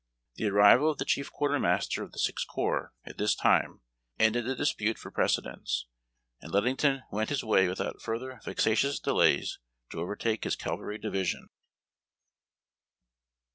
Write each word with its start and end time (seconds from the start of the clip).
The 0.33 0.47
arrival 0.47 0.89
of 0.89 0.97
the 0.97 1.05
chief 1.05 1.31
quartermaster 1.31 2.01
of 2.01 2.11
the 2.11 2.17
Sixth 2.17 2.47
Corps, 2.47 2.91
at 3.05 3.19
this 3.19 3.35
time, 3.35 3.81
ended 4.17 4.45
the 4.45 4.55
dispute 4.55 4.97
for 4.97 5.11
precedence, 5.11 5.85
and 6.41 6.51
Ludington 6.51 7.03
went 7.11 7.29
his 7.29 7.43
way 7.43 7.67
without 7.67 8.01
further 8.01 8.39
vexatious 8.43 8.99
delays 8.99 9.59
to 9.91 9.99
overtake 9.99 10.41
liis 10.41 10.57
cavalry 10.57 10.97
division. 10.97 11.49